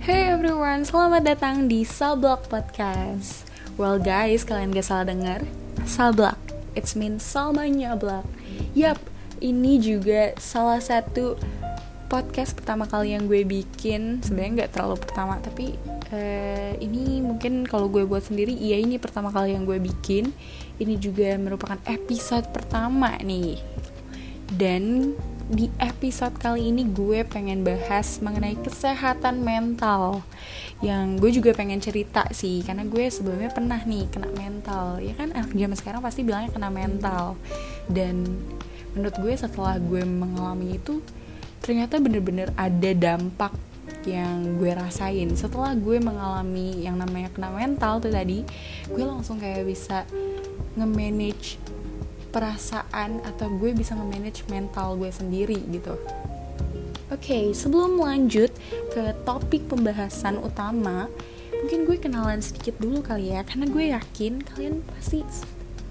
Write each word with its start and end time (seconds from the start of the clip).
Hey 0.00 0.32
everyone, 0.32 0.88
selamat 0.88 1.28
datang 1.28 1.68
di 1.68 1.84
Salblock 1.84 2.48
Podcast. 2.48 3.44
Well 3.76 4.00
guys, 4.00 4.48
kalian 4.48 4.72
gak 4.72 4.88
salah 4.88 5.12
denger 5.12 5.44
Salblock, 5.84 6.40
it's 6.72 6.96
mean 6.96 7.20
Salmanya 7.20 8.00
Block 8.00 8.24
Yap, 8.72 8.96
ini 9.44 9.76
juga 9.76 10.32
salah 10.40 10.80
satu 10.80 11.36
podcast 12.08 12.56
pertama 12.56 12.88
kali 12.88 13.12
yang 13.12 13.28
gue 13.28 13.44
bikin. 13.44 14.24
Sebenarnya 14.24 14.64
gak 14.64 14.72
terlalu 14.72 14.96
pertama, 15.04 15.36
tapi 15.44 15.76
uh, 16.16 16.72
ini 16.80 17.20
mungkin 17.20 17.68
kalau 17.68 17.92
gue 17.92 18.08
buat 18.08 18.24
sendiri 18.24 18.56
Iya 18.56 18.80
ini 18.80 18.96
pertama 18.96 19.28
kali 19.28 19.52
yang 19.52 19.68
gue 19.68 19.76
bikin. 19.76 20.32
Ini 20.80 20.96
juga 20.96 21.36
merupakan 21.36 21.76
episode 21.84 22.48
pertama 22.56 23.20
nih. 23.20 23.60
Dan 24.48 25.12
di 25.50 25.66
episode 25.82 26.38
kali 26.38 26.70
ini 26.70 26.86
gue 26.86 27.26
pengen 27.26 27.66
bahas 27.66 28.22
mengenai 28.22 28.54
kesehatan 28.62 29.42
mental. 29.42 30.22
Yang 30.78 31.06
gue 31.18 31.30
juga 31.42 31.50
pengen 31.58 31.82
cerita 31.82 32.22
sih 32.30 32.62
karena 32.62 32.86
gue 32.86 33.10
sebelumnya 33.10 33.50
pernah 33.50 33.82
nih 33.82 34.06
kena 34.14 34.30
mental. 34.30 35.02
Ya 35.02 35.18
kan 35.18 35.34
anak 35.34 35.50
zaman 35.50 35.74
sekarang 35.74 36.00
pasti 36.06 36.22
bilangnya 36.22 36.54
kena 36.54 36.70
mental. 36.70 37.34
Dan 37.90 38.46
menurut 38.94 39.18
gue 39.18 39.34
setelah 39.34 39.82
gue 39.82 40.06
mengalami 40.06 40.78
itu 40.78 41.02
ternyata 41.58 41.98
bener-bener 41.98 42.54
ada 42.54 42.90
dampak 42.94 43.50
yang 44.06 44.54
gue 44.54 44.70
rasain. 44.70 45.34
Setelah 45.34 45.74
gue 45.74 45.98
mengalami 45.98 46.78
yang 46.78 46.94
namanya 46.94 47.34
kena 47.34 47.50
mental 47.50 47.98
tuh 47.98 48.14
tadi 48.14 48.46
gue 48.86 49.02
langsung 49.02 49.42
kayak 49.42 49.66
bisa 49.66 50.06
nge-manage 50.78 51.58
perasaan 52.30 53.20
atau 53.26 53.50
gue 53.58 53.74
bisa 53.74 53.98
nge-manage 53.98 54.46
mental 54.46 54.94
gue 54.96 55.10
sendiri 55.10 55.58
gitu. 55.70 55.98
Oke, 57.10 57.26
okay, 57.26 57.44
sebelum 57.50 57.98
lanjut 57.98 58.54
ke 58.94 59.02
topik 59.26 59.66
pembahasan 59.66 60.38
utama, 60.38 61.10
mungkin 61.58 61.82
gue 61.82 61.98
kenalan 61.98 62.38
sedikit 62.38 62.78
dulu 62.78 63.02
kali 63.02 63.34
ya, 63.34 63.42
karena 63.42 63.66
gue 63.66 63.84
yakin 63.90 64.46
kalian 64.46 64.78
pasti 64.94 65.26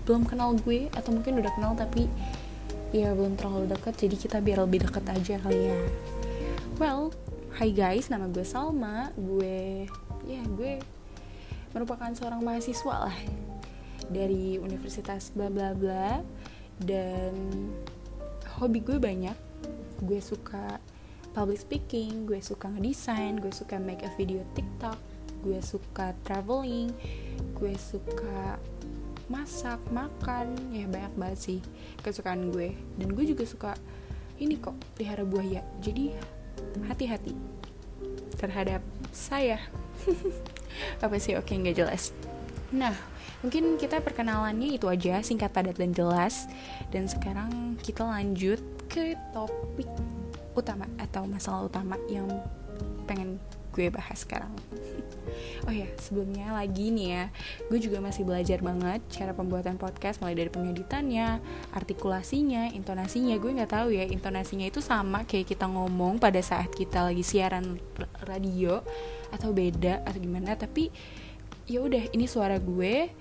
belum 0.07 0.23
kenal 0.23 0.55
gue 0.63 0.87
atau 0.95 1.11
mungkin 1.11 1.43
udah 1.43 1.51
kenal 1.59 1.75
tapi 1.75 2.07
ya 2.95 3.11
belum 3.11 3.35
terlalu 3.35 3.67
dekat, 3.67 3.99
jadi 3.99 4.15
kita 4.15 4.37
biar 4.39 4.63
lebih 4.63 4.87
dekat 4.87 5.05
aja 5.11 5.35
kali 5.43 5.75
ya. 5.75 5.79
Well, 6.79 7.11
hi 7.59 7.75
guys, 7.75 8.07
nama 8.07 8.31
gue 8.31 8.47
Salma, 8.47 9.11
gue 9.19 9.91
ya 10.23 10.41
gue 10.55 10.79
merupakan 11.75 12.09
seorang 12.15 12.41
mahasiswa 12.41 13.11
lah 13.11 13.17
dari 14.09 14.57
universitas 14.57 15.29
bla 15.33 15.47
bla 15.47 15.77
bla 15.77 16.19
dan 16.81 17.33
hobi 18.59 18.81
gue 18.81 18.97
banyak. 18.97 19.37
Gue 20.03 20.19
suka 20.23 20.81
public 21.33 21.61
speaking 21.61 22.25
gue 22.25 22.41
suka 22.41 22.67
ngedesain 22.73 23.37
gue 23.37 23.53
suka 23.53 23.77
make 23.77 24.01
a 24.01 24.11
video 24.17 24.41
tiktok 24.57 24.97
gue 25.45 25.61
suka 25.61 26.11
traveling 26.25 26.89
gue 27.53 27.71
suka 27.77 28.57
masak 29.29 29.77
makan 29.93 30.57
ya 30.73 30.89
banyak 30.89 31.13
banget 31.15 31.39
sih 31.39 31.59
kesukaan 32.01 32.49
gue. 32.49 32.73
Dan 32.97 33.13
gue 33.13 33.25
juga 33.29 33.45
suka 33.45 33.71
ini 34.41 34.57
kok 34.57 34.75
pelihara 34.97 35.23
buaya. 35.27 35.61
Jadi 35.79 36.15
hati-hati 36.89 37.35
terhadap 38.39 38.81
saya. 39.13 39.61
Apa 41.03 41.19
sih? 41.21 41.37
Oke 41.37 41.53
nggak 41.55 41.77
jelas 41.77 42.15
nah 42.69 42.93
Mungkin 43.39 43.79
kita 43.79 44.03
perkenalannya 44.03 44.75
itu 44.75 44.91
aja, 44.91 45.23
singkat 45.23 45.55
padat 45.55 45.79
dan 45.79 45.95
jelas. 45.95 46.51
Dan 46.91 47.07
sekarang 47.07 47.79
kita 47.79 48.03
lanjut 48.03 48.59
ke 48.91 49.15
topik 49.31 49.87
utama 50.51 50.83
atau 50.99 51.23
masalah 51.23 51.71
utama 51.71 51.95
yang 52.11 52.27
pengen 53.07 53.39
gue 53.71 53.87
bahas 53.87 54.27
sekarang. 54.27 54.51
Oh 55.67 55.75
ya, 55.75 55.85
sebelumnya 56.01 56.51
lagi 56.57 56.89
nih 56.89 57.07
ya, 57.13 57.25
gue 57.69 57.77
juga 57.77 58.01
masih 58.01 58.25
belajar 58.25 58.65
banget 58.65 58.97
cara 59.13 59.29
pembuatan 59.29 59.77
podcast 59.77 60.17
mulai 60.23 60.33
dari 60.33 60.49
pengeditannya, 60.49 61.37
artikulasinya, 61.69 62.73
intonasinya. 62.73 63.37
Gue 63.37 63.53
nggak 63.53 63.69
tahu 63.77 63.93
ya, 63.93 64.09
intonasinya 64.09 64.65
itu 64.65 64.81
sama 64.81 65.29
kayak 65.29 65.53
kita 65.53 65.69
ngomong 65.69 66.17
pada 66.17 66.41
saat 66.41 66.73
kita 66.73 67.05
lagi 67.05 67.21
siaran 67.21 67.77
radio 68.25 68.81
atau 69.29 69.53
beda 69.53 70.01
atau 70.01 70.17
gimana. 70.17 70.57
Tapi 70.57 70.89
ya 71.69 71.85
udah 71.85 72.09
ini 72.17 72.25
suara 72.25 72.57
gue 72.57 73.13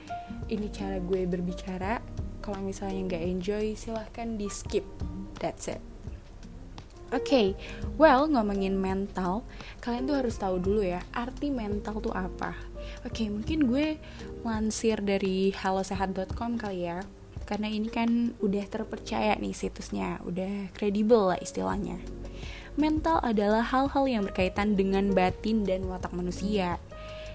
ini 0.48 0.66
cara 0.72 0.96
gue 1.04 1.28
berbicara 1.28 2.00
kalau 2.40 2.64
misalnya 2.64 3.04
nggak 3.04 3.24
enjoy 3.28 3.76
silahkan 3.76 4.40
di 4.40 4.48
skip 4.48 4.88
that's 5.36 5.68
it 5.68 5.84
Oke, 7.08 7.24
okay, 7.24 7.46
well 7.96 8.28
ngomongin 8.28 8.76
mental, 8.76 9.40
kalian 9.80 10.04
tuh 10.04 10.20
harus 10.20 10.36
tahu 10.36 10.60
dulu 10.60 10.84
ya 10.84 11.00
arti 11.16 11.48
mental 11.48 12.04
tuh 12.04 12.12
apa. 12.12 12.52
Oke, 13.00 13.24
okay, 13.24 13.26
mungkin 13.32 13.64
gue 13.64 13.96
lansir 14.44 15.00
dari 15.00 15.48
halosehat.com 15.56 16.60
kali 16.60 16.84
ya, 16.84 17.00
karena 17.48 17.72
ini 17.72 17.88
kan 17.88 18.36
udah 18.44 18.60
terpercaya 18.68 19.32
nih 19.40 19.56
situsnya, 19.56 20.20
udah 20.20 20.68
kredibel 20.76 21.32
lah 21.32 21.40
istilahnya. 21.40 21.96
Mental 22.76 23.24
adalah 23.24 23.64
hal-hal 23.64 24.04
yang 24.04 24.28
berkaitan 24.28 24.76
dengan 24.76 25.08
batin 25.16 25.64
dan 25.64 25.88
watak 25.88 26.12
manusia 26.12 26.76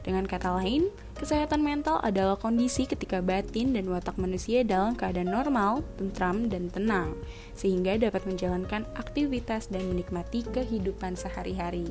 dengan 0.04 0.28
kata 0.28 0.60
lain, 0.60 0.92
kesehatan 1.16 1.64
mental 1.64 2.04
adalah 2.04 2.36
kondisi 2.36 2.84
ketika 2.84 3.24
batin 3.24 3.72
dan 3.72 3.88
watak 3.88 4.20
manusia 4.20 4.68
dalam 4.68 5.00
keadaan 5.00 5.32
normal, 5.32 5.80
tentram, 5.96 6.52
dan 6.52 6.68
tenang, 6.68 7.16
sehingga 7.56 7.96
dapat 7.96 8.28
menjalankan 8.28 8.84
aktivitas 9.00 9.72
dan 9.72 9.88
menikmati 9.88 10.44
kehidupan 10.44 11.16
sehari-hari. 11.16 11.88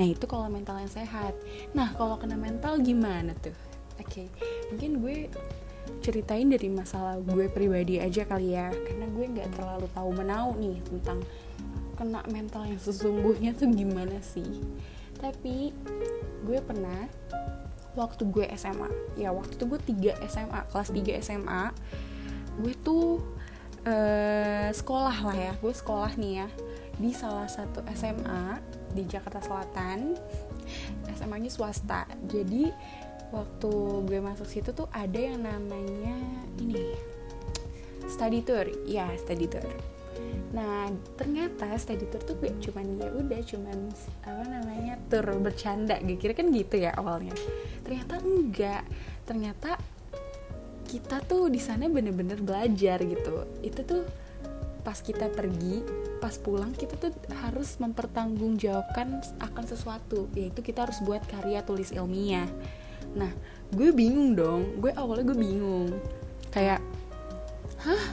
Nah, 0.00 0.08
itu 0.08 0.24
kalau 0.24 0.48
mental 0.48 0.80
yang 0.80 0.88
sehat. 0.88 1.36
Nah, 1.76 1.92
kalau 2.00 2.16
kena 2.16 2.40
mental 2.40 2.80
gimana 2.80 3.36
tuh? 3.44 3.52
Oke, 4.00 4.24
okay, 4.24 4.26
mungkin 4.72 5.04
gue 5.04 5.16
ceritain 6.00 6.48
dari 6.48 6.72
masalah 6.72 7.20
gue 7.20 7.52
pribadi 7.52 8.00
aja 8.00 8.24
kali 8.24 8.56
ya, 8.56 8.72
karena 8.72 9.04
gue 9.12 9.24
nggak 9.36 9.48
terlalu 9.60 9.86
tahu 9.92 10.10
menau 10.16 10.56
nih 10.56 10.80
tentang 10.88 11.20
kena 12.00 12.24
mental 12.32 12.64
yang 12.64 12.80
sesungguhnya 12.80 13.52
tuh 13.52 13.68
gimana 13.68 14.16
sih. 14.24 14.64
Tapi 15.20 15.76
gue 16.44 16.58
pernah 16.64 17.08
waktu 17.98 18.22
gue 18.30 18.46
SMA 18.54 18.86
ya 19.18 19.34
waktu 19.34 19.58
itu 19.58 19.64
gue 19.66 19.80
3 20.14 20.30
SMA 20.30 20.60
kelas 20.70 20.88
3 20.94 21.20
SMA 21.26 21.62
gue 22.60 22.74
tuh 22.84 23.22
uh, 23.86 24.68
sekolah 24.72 25.16
lah 25.24 25.36
ya. 25.36 25.52
Gue 25.60 25.72
sekolah 25.72 26.12
nih 26.18 26.44
ya 26.44 26.48
di 27.00 27.10
salah 27.16 27.48
satu 27.48 27.80
SMA 27.96 28.60
di 28.92 29.06
Jakarta 29.08 29.40
Selatan. 29.40 30.18
SMA-nya 31.16 31.50
swasta. 31.52 32.04
Jadi 32.28 32.68
waktu 33.30 33.72
gue 34.04 34.18
masuk 34.20 34.48
situ 34.48 34.74
tuh 34.74 34.90
ada 34.90 35.16
yang 35.16 35.40
namanya 35.40 36.16
ini 36.60 36.92
study 38.04 38.44
tour. 38.44 38.68
Ya 38.84 39.08
study 39.16 39.46
tour 39.48 39.64
Nah 40.50 40.90
ternyata 41.14 41.70
study 41.78 42.10
tour 42.10 42.22
tuh 42.26 42.36
gue 42.42 42.50
cuman 42.58 42.98
ya 42.98 43.08
udah 43.14 43.40
cuman 43.46 43.78
apa 44.26 44.44
namanya 44.50 44.94
tour 45.06 45.26
bercanda 45.38 45.98
gue 46.02 46.18
kira 46.18 46.34
kan 46.34 46.50
gitu 46.50 46.80
ya 46.80 46.94
awalnya. 46.98 47.34
Ternyata 47.86 48.14
enggak. 48.22 48.82
Ternyata 49.26 49.70
kita 50.90 51.22
tuh 51.22 51.46
di 51.46 51.62
sana 51.62 51.86
bener-bener 51.86 52.42
belajar 52.42 52.98
gitu. 52.98 53.46
Itu 53.62 53.86
tuh 53.86 54.02
pas 54.80 54.96
kita 54.98 55.28
pergi, 55.30 55.84
pas 56.18 56.34
pulang 56.40 56.72
kita 56.72 56.96
tuh 56.96 57.12
harus 57.46 57.76
mempertanggungjawabkan 57.78 59.22
akan 59.38 59.64
sesuatu, 59.68 60.26
yaitu 60.34 60.64
kita 60.64 60.88
harus 60.88 60.98
buat 61.04 61.22
karya 61.28 61.62
tulis 61.62 61.92
ilmiah. 61.94 62.48
Nah, 63.14 63.30
gue 63.70 63.92
bingung 63.94 64.34
dong. 64.34 64.80
Gue 64.82 64.90
awalnya 64.96 65.30
gue 65.30 65.38
bingung. 65.38 65.94
Kayak, 66.50 66.82
hah? 67.86 68.04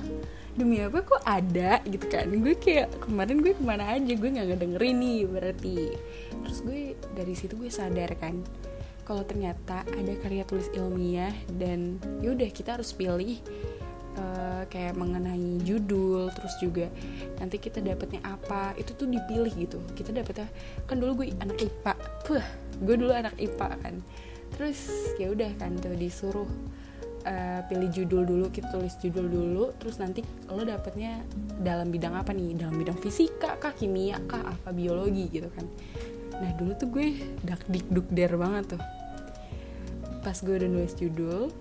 Demi 0.58 0.82
apa 0.82 1.06
kok 1.06 1.22
ada 1.22 1.80
gitu 1.86 2.10
kan? 2.10 2.28
Gue 2.42 2.58
kayak 2.58 2.98
kemarin 3.06 3.40
gue 3.46 3.54
ke 3.54 3.64
mana 3.64 3.94
aja? 3.94 4.14
Gue 4.18 4.30
nggak 4.34 4.48
ngedengerin 4.58 4.98
nih 4.98 5.20
berarti. 5.30 5.78
Terus 6.44 6.60
gue 6.66 6.82
dari 7.14 7.34
situ 7.38 7.54
gue 7.56 7.70
sadar 7.70 8.18
kan 8.18 8.42
kalau 9.08 9.24
ternyata 9.24 9.88
ada 9.88 10.14
karya 10.20 10.44
tulis 10.44 10.68
ilmiah 10.76 11.32
dan 11.56 11.96
yaudah 12.20 12.52
kita 12.52 12.76
harus 12.76 12.92
pilih 12.92 13.40
uh, 14.20 14.68
kayak 14.68 15.00
mengenai 15.00 15.64
judul 15.64 16.28
terus 16.36 16.60
juga 16.60 16.92
nanti 17.40 17.56
kita 17.56 17.80
dapetnya 17.80 18.20
apa 18.28 18.76
itu 18.76 18.92
tuh 18.92 19.08
dipilih 19.08 19.54
gitu. 19.56 19.80
Kita 19.96 20.12
dapetnya 20.12 20.52
kan 20.84 21.00
dulu 21.00 21.24
gue 21.24 21.32
anak 21.40 21.56
ipa 21.56 21.96
puh 22.28 22.44
gue 22.84 22.96
dulu 23.00 23.16
anak 23.16 23.40
ipa 23.40 23.80
kan. 23.80 24.04
Terus 24.60 25.14
ya 25.16 25.32
udah 25.32 25.56
kan 25.56 25.80
tuh 25.80 25.96
disuruh 25.96 26.50
uh, 27.28 27.62
pilih 27.68 27.92
judul 27.92 28.24
dulu 28.24 28.46
kita 28.48 28.72
tulis 28.72 28.96
judul 28.98 29.28
dulu 29.28 29.76
terus 29.76 30.00
nanti 30.00 30.24
lo 30.48 30.64
dapetnya 30.64 31.22
dalam 31.60 31.92
bidang 31.92 32.16
apa 32.16 32.32
nih? 32.32 32.56
Dalam 32.56 32.80
bidang 32.80 32.96
fisika 32.98 33.60
kah 33.60 33.76
kimia 33.76 34.24
kah 34.26 34.56
apa 34.56 34.72
biologi 34.72 35.28
gitu 35.28 35.52
kan. 35.52 35.68
Nah 36.40 36.52
dulu 36.56 36.72
tuh 36.80 36.88
gue 36.88 37.08
dak 37.44 37.62
dik 37.68 37.92
duk 37.92 38.08
der 38.10 38.34
banget 38.40 38.78
tuh. 38.78 38.82
Pas 40.24 40.38
gue 40.40 40.56
udah 40.56 40.70
nulis 40.72 40.96
judul 40.96 41.52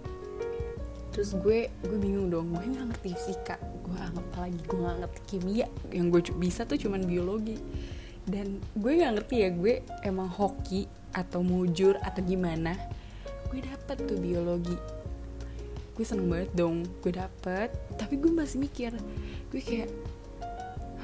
terus 1.16 1.32
gue 1.32 1.72
gue 1.72 1.96
bingung 1.96 2.28
dong 2.28 2.52
gue 2.52 2.60
nggak 2.60 2.92
ngerti 2.92 3.08
fisika 3.16 3.56
gue 3.58 3.92
nggak 3.92 4.36
lagi? 4.38 4.60
Gue 4.68 4.78
nggak 4.78 4.98
ngerti 5.02 5.20
kimia 5.26 5.66
yang 5.90 6.14
gue 6.14 6.22
bisa 6.38 6.62
tuh 6.62 6.78
cuman 6.78 7.02
biologi. 7.02 7.58
Dan 8.26 8.62
gue 8.78 8.92
nggak 9.02 9.12
ngerti 9.18 9.34
ya 9.42 9.50
gue 9.50 9.74
emang 10.06 10.30
hoki 10.30 10.86
atau 11.16 11.40
mujur 11.40 11.96
atau 12.04 12.20
gimana 12.20 12.76
gue 13.48 13.62
dapet 13.62 13.96
tuh 14.04 14.18
biologi 14.20 14.76
gue 15.96 16.04
seneng 16.04 16.28
banget 16.28 16.52
dong 16.52 16.84
gue 17.00 17.12
dapet. 17.16 17.72
Tapi 17.96 18.20
gue 18.20 18.31
masih 18.31 18.60
mikir 18.60 18.93
gue 19.50 19.62
kayak 19.64 19.90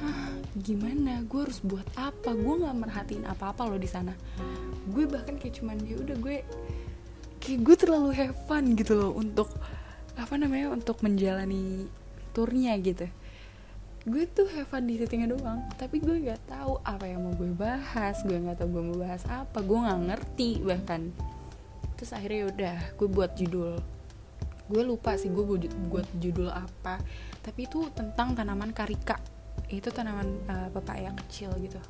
Hah, 0.02 0.34
gimana? 0.58 1.22
Gue 1.30 1.46
harus 1.46 1.62
buat 1.62 1.86
apa? 1.94 2.34
Gue 2.34 2.58
nggak 2.58 2.74
merhatiin 2.74 3.22
apa-apa 3.22 3.70
loh 3.70 3.78
di 3.78 3.86
sana. 3.86 4.10
Gue 4.90 5.06
bahkan 5.06 5.38
kayak 5.38 5.62
cuman 5.62 5.78
ya 5.86 5.94
udah 5.94 6.18
gue 6.18 6.42
kayak 7.38 7.60
gue 7.62 7.76
terlalu 7.78 8.10
have 8.18 8.34
fun 8.50 8.74
gitu 8.74 8.98
loh 8.98 9.14
untuk 9.14 9.46
apa 10.18 10.34
namanya 10.34 10.74
untuk 10.74 10.98
menjalani 11.06 11.86
turnya 12.34 12.74
gitu. 12.82 13.06
Gue 14.02 14.26
tuh 14.26 14.50
have 14.58 14.74
fun 14.74 14.90
di 14.90 14.98
settingnya 14.98 15.38
doang 15.38 15.70
tapi 15.78 16.02
gue 16.02 16.18
nggak 16.18 16.50
tahu 16.50 16.82
apa 16.82 17.06
yang 17.06 17.22
mau 17.22 17.38
gue 17.38 17.54
bahas. 17.54 18.18
Gue 18.26 18.42
nggak 18.42 18.58
tahu 18.58 18.74
gue 18.74 18.82
mau 18.82 18.98
bahas 18.98 19.22
apa. 19.30 19.62
Gue 19.62 19.86
nggak 19.86 20.00
ngerti 20.10 20.66
bahkan. 20.66 21.14
Terus 21.94 22.10
akhirnya 22.10 22.38
ya 22.42 22.46
udah 22.50 22.76
gue 22.98 23.06
buat 23.06 23.38
judul 23.38 23.78
gue 24.70 24.82
lupa 24.82 25.18
sih 25.18 25.30
gue 25.30 25.44
buat 25.88 26.08
judul 26.18 26.50
apa. 26.50 27.00
Tapi 27.42 27.66
itu 27.66 27.88
tentang 27.94 28.36
tanaman 28.36 28.70
karika. 28.70 29.18
Itu 29.66 29.90
tanaman 29.90 30.28
uh, 30.46 30.68
pepaya 30.70 31.10
kecil 31.24 31.54
gitu. 31.58 31.80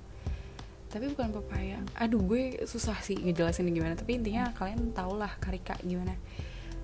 Tapi 0.92 1.08
bukan 1.12 1.32
pepaya. 1.40 1.80
Aduh 1.96 2.20
gue 2.20 2.69
susah 2.69 3.00
sih 3.00 3.16
ngejelasin 3.16 3.69
gimana. 3.72 3.96
Tapi 3.96 4.20
intinya 4.20 4.52
kalian 4.52 4.92
tau 4.92 5.16
lah 5.16 5.32
karika 5.40 5.76
gimana. 5.80 6.16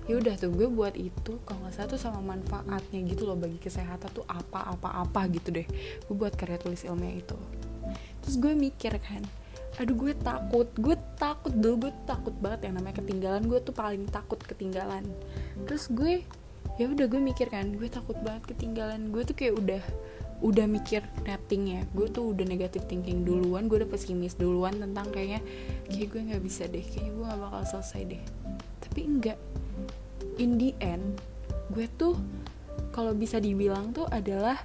Ya 0.09 0.17
udah 0.17 0.33
tuh 0.41 0.49
gue 0.49 0.65
buat 0.65 0.97
itu 0.97 1.37
kalau 1.45 1.69
nggak 1.69 1.73
salah 1.77 1.89
tuh 1.93 2.01
sama 2.01 2.17
manfaatnya 2.33 3.05
gitu 3.05 3.29
loh 3.29 3.37
bagi 3.37 3.61
kesehatan 3.61 4.09
tuh 4.09 4.25
apa 4.25 4.73
apa 4.73 5.05
apa 5.05 5.21
gitu 5.29 5.53
deh. 5.53 5.67
Gue 6.09 6.15
buat 6.17 6.33
karya 6.33 6.57
tulis 6.57 6.81
ilmiah 6.81 7.21
itu. 7.21 7.37
Terus 8.25 8.35
gue 8.41 8.53
mikir 8.57 8.97
kan 8.97 9.21
aduh 9.79 9.95
gue 9.95 10.13
takut. 10.19 10.67
Gue 10.75 10.99
takut 11.15 11.55
dulu 11.55 11.87
gue 11.87 11.93
takut 12.03 12.35
banget 12.43 12.69
yang 12.69 12.77
namanya 12.77 12.99
ketinggalan. 12.99 13.47
Gue 13.47 13.59
tuh 13.63 13.71
paling 13.71 14.05
takut 14.11 14.37
ketinggalan. 14.43 15.07
Terus 15.65 15.87
gue 15.89 16.27
ya 16.75 16.85
udah 16.87 17.07
gue 17.07 17.19
mikir 17.23 17.47
kan 17.47 17.73
gue 17.79 17.87
takut 17.87 18.19
banget 18.19 18.51
ketinggalan. 18.51 19.09
Gue 19.09 19.23
tuh 19.23 19.33
kayak 19.39 19.55
udah 19.55 19.83
udah 20.43 20.65
mikir 20.67 21.01
netting 21.23 21.79
ya. 21.79 21.81
Gue 21.95 22.11
tuh 22.11 22.35
udah 22.35 22.43
negatif 22.43 22.83
thinking 22.91 23.23
duluan. 23.23 23.71
Gue 23.71 23.81
udah 23.81 23.89
pesimis 23.89 24.35
duluan 24.35 24.75
tentang 24.75 25.07
kayaknya 25.15 25.39
kayak 25.87 26.07
gue 26.11 26.21
nggak 26.35 26.43
bisa 26.43 26.67
deh. 26.67 26.83
Kayaknya 26.83 27.11
gue 27.15 27.25
gak 27.31 27.39
bakal 27.39 27.61
selesai 27.63 28.01
deh. 28.03 28.23
Tapi 28.83 28.99
enggak. 29.07 29.39
In 30.35 30.59
the 30.59 30.75
end 30.83 31.23
gue 31.71 31.85
tuh 31.95 32.19
kalau 32.91 33.13
bisa 33.13 33.37
dibilang 33.37 33.93
tuh 33.93 34.09
adalah 34.09 34.59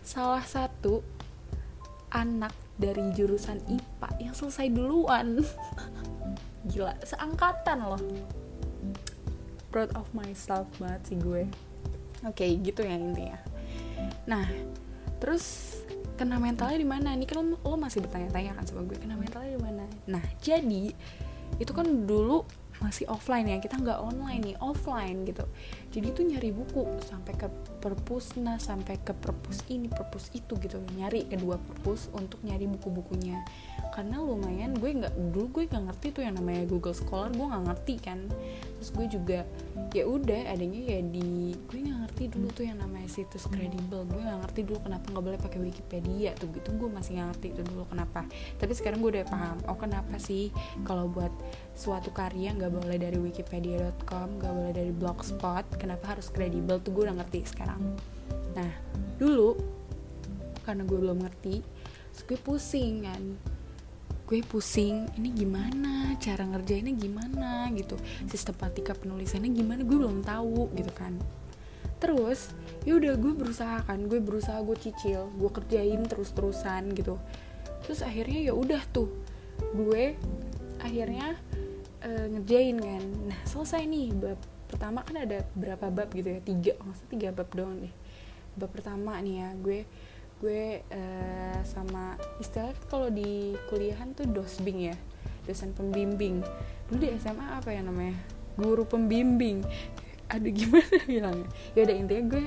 salah 0.00 0.42
satu 0.42 1.04
anak 2.14 2.65
dari 2.76 3.12
jurusan 3.16 3.60
IPA 3.66 4.10
yang 4.20 4.34
selesai 4.36 4.68
duluan. 4.72 5.40
Gila 6.70 6.94
seangkatan 7.04 7.78
loh. 7.84 8.02
Proud 9.72 9.92
of 9.96 10.08
myself 10.12 10.68
banget 10.80 11.02
sih 11.12 11.18
gue. 11.20 11.48
Oke 12.24 12.44
okay, 12.44 12.50
gitu 12.60 12.84
ya 12.84 12.96
intinya. 12.96 13.38
Nah 14.28 14.46
terus 15.20 15.76
kena 16.16 16.40
mentalnya 16.40 16.80
di 16.80 16.88
mana? 16.88 17.12
Ini 17.12 17.24
kan 17.28 17.36
lo, 17.44 17.56
lo 17.60 17.76
masih 17.76 18.04
bertanya-tanya 18.04 18.56
kan 18.56 18.64
sama 18.64 18.84
gue 18.84 18.96
kena 18.96 19.16
mentalnya 19.16 19.56
di 19.56 19.62
mana? 19.62 19.84
Nah 20.08 20.24
jadi 20.40 20.92
itu 21.56 21.72
kan 21.72 22.08
dulu 22.08 22.44
masih 22.80 23.08
offline 23.08 23.48
ya 23.48 23.56
kita 23.56 23.80
nggak 23.80 23.98
online 23.98 24.52
nih 24.52 24.56
offline 24.60 25.24
gitu. 25.24 25.44
Jadi 25.92 26.06
itu 26.12 26.20
nyari 26.26 26.50
buku 26.52 26.84
sampai 27.04 27.32
ke 27.36 27.48
perpusna 27.80 28.60
sampai 28.60 29.00
ke 29.00 29.16
perpus 29.16 29.64
ini 29.72 29.88
perpus 29.88 30.28
itu 30.36 30.56
gitu. 30.60 30.76
Nyari 30.96 31.30
kedua 31.32 31.56
perpus 31.56 32.12
untuk 32.12 32.40
nyari 32.44 32.68
buku-bukunya 32.68 33.40
karena 33.94 34.20
lumayan 34.20 34.76
gue 34.76 34.90
nggak 35.02 35.14
dulu 35.34 35.46
gue 35.60 35.64
nggak 35.68 35.84
ngerti 35.90 36.06
tuh 36.14 36.22
yang 36.24 36.34
namanya 36.38 36.62
Google 36.68 36.96
Scholar 36.96 37.30
gue 37.32 37.46
nggak 37.46 37.64
ngerti 37.68 37.94
kan. 38.00 38.18
Terus 38.76 38.90
gue 38.92 39.06
juga 39.08 39.38
ya 39.96 40.04
udah 40.04 40.52
adanya 40.52 40.80
ya 40.96 41.00
di 41.00 41.54
gue 41.54 41.78
nggak 41.80 41.98
ngerti 42.06 42.24
dulu 42.32 42.48
tuh 42.52 42.64
yang 42.68 42.78
namanya 42.80 43.08
situs 43.08 43.48
kredibel. 43.48 44.04
Gue 44.08 44.20
nggak 44.20 44.40
ngerti 44.46 44.60
dulu 44.66 44.78
kenapa 44.84 45.06
nggak 45.12 45.24
boleh 45.24 45.38
pakai 45.40 45.60
Wikipedia 45.62 46.30
tuh 46.36 46.48
gitu. 46.52 46.68
Gue 46.76 46.88
masih 46.92 47.20
nggak 47.20 47.28
ngerti 47.36 47.46
itu 47.56 47.62
dulu 47.64 47.82
kenapa. 47.88 48.20
Tapi 48.56 48.72
sekarang 48.72 48.98
gue 49.00 49.10
udah 49.20 49.26
paham 49.28 49.56
oh 49.68 49.78
kenapa 49.78 50.16
sih 50.20 50.52
kalau 50.84 51.08
buat 51.08 51.32
suatu 51.76 52.12
karya 52.12 52.52
nggak 52.56 52.72
boleh 52.72 52.96
dari 53.00 53.16
wikipedia.com 53.20 54.40
nggak 54.40 54.52
boleh 54.52 54.72
dari 54.72 54.92
blogspot 54.92 55.76
kenapa 55.76 56.16
harus 56.16 56.32
kredibel 56.32 56.80
tuh 56.80 56.92
gue 56.92 57.08
udah 57.08 57.16
ngerti 57.20 57.44
sekarang. 57.48 57.80
Nah 58.56 58.70
dulu 59.16 59.76
karena 60.66 60.82
gue 60.82 60.98
belum 60.98 61.22
ngerti 61.22 61.62
terus 62.10 62.22
gue 62.26 62.38
pusing 62.42 63.06
kan 63.06 63.22
gue 64.26 64.42
pusing 64.42 65.06
ini 65.14 65.30
gimana? 65.30 66.18
Cara 66.18 66.42
ngerjainnya 66.42 66.92
gimana? 66.98 67.70
Gitu. 67.70 67.94
Sistematika 68.26 68.92
penulisannya 68.98 69.54
gimana? 69.54 69.86
Gue 69.86 70.02
belum 70.02 70.26
tahu 70.26 70.74
gitu 70.74 70.90
kan. 70.90 71.14
Terus 72.02 72.52
ya 72.84 72.98
udah 72.98 73.14
gue 73.16 73.32
berusaha 73.32 73.86
kan 73.86 74.04
gue 74.04 74.20
berusaha 74.20 74.60
gue 74.60 74.76
cicil 74.76 75.32
gue 75.38 75.50
kerjain 75.50 76.02
terus 76.04 76.34
terusan 76.34 76.92
gitu. 76.92 77.16
Terus 77.86 78.02
akhirnya 78.02 78.50
ya 78.50 78.52
udah 78.52 78.82
tuh 78.90 79.08
gue 79.72 80.18
akhirnya 80.82 81.38
uh, 82.04 82.26
ngerjain 82.34 82.76
kan. 82.82 83.04
Nah 83.30 83.40
selesai 83.46 83.86
nih 83.86 84.12
bab 84.12 84.38
pertama 84.66 85.06
kan 85.06 85.22
ada 85.22 85.46
berapa 85.54 85.86
bab 85.88 86.10
gitu 86.12 86.34
ya? 86.36 86.40
Tiga 86.42 86.72
maksudnya 86.82 87.10
tiga 87.14 87.28
bab 87.30 87.48
doang 87.54 87.78
deh 87.80 87.94
bab 88.56 88.72
pertama 88.72 89.20
nih 89.20 89.44
ya 89.44 89.48
gue 89.60 89.80
gue 90.36 90.84
uh, 90.92 91.58
sama 91.64 92.20
istilahnya 92.36 92.76
kalau 92.92 93.08
di 93.08 93.56
kuliahan 93.72 94.12
tuh 94.12 94.28
dosbing 94.28 94.92
ya 94.92 94.96
dosen 95.46 95.72
pembimbing. 95.72 96.42
Dulu 96.90 96.98
di 96.98 97.08
SMA 97.16 97.62
apa 97.62 97.70
ya 97.70 97.80
namanya? 97.80 98.18
Guru 98.58 98.84
pembimbing. 98.84 99.62
Aduh 100.28 100.50
gimana 100.50 100.96
bilangnya? 101.10 101.48
Ya 101.78 101.86
udah 101.86 101.96
intinya 101.96 102.24
gue 102.36 102.44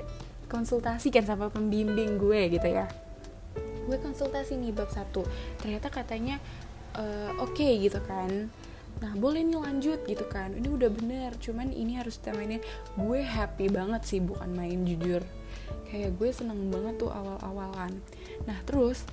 konsultasi 0.52 1.10
kan 1.10 1.24
sama 1.24 1.48
pembimbing 1.48 2.20
gue 2.20 2.60
gitu 2.60 2.68
ya. 2.68 2.86
Gue 3.88 3.98
konsultasi 3.98 4.60
nih 4.60 4.76
bab 4.76 4.92
satu. 4.92 5.24
Ternyata 5.64 5.88
katanya 5.90 6.38
uh, 7.00 7.40
oke 7.40 7.56
okay, 7.56 7.80
gitu 7.80 8.04
kan. 8.04 8.52
Nah 9.00 9.16
boleh 9.16 9.48
nih 9.48 9.58
lanjut 9.58 10.04
gitu 10.04 10.28
kan. 10.28 10.52
Ini 10.52 10.68
udah 10.68 10.92
bener 10.92 11.40
cuman 11.40 11.72
ini 11.72 11.98
harus 11.98 12.20
temenin 12.20 12.60
gue 13.00 13.20
happy 13.24 13.72
banget 13.72 14.04
sih 14.04 14.20
bukan 14.20 14.52
main 14.52 14.84
jujur 14.84 15.24
kayak 15.90 16.16
gue 16.18 16.30
seneng 16.30 16.70
banget 16.70 17.02
tuh 17.02 17.10
awal-awalan. 17.10 17.98
Nah 18.46 18.58
terus 18.66 19.04